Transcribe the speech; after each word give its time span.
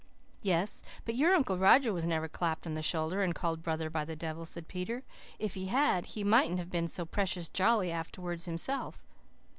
"Yes, 0.41 0.81
but 1.05 1.13
your 1.13 1.35
Uncle 1.35 1.59
Roger 1.59 1.93
was 1.93 2.07
never 2.07 2.27
clapped 2.27 2.65
on 2.65 2.73
the 2.73 2.81
shoulder 2.81 3.21
and 3.21 3.35
called 3.35 3.61
brother 3.61 3.87
by 3.87 4.03
the 4.03 4.15
devil," 4.15 4.45
said 4.45 4.67
Peter. 4.67 5.03
"If 5.37 5.53
he 5.53 5.67
had, 5.67 6.07
he 6.07 6.23
mightn't 6.23 6.57
have 6.57 6.71
been 6.71 6.87
so 6.87 7.05
precious 7.05 7.49
jolly 7.49 7.91
afterwards 7.91 8.45
himself." 8.45 9.03